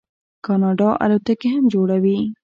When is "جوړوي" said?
1.73-2.19